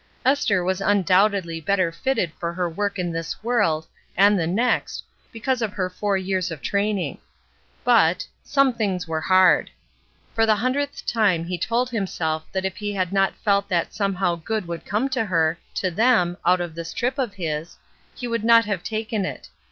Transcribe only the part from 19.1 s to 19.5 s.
it.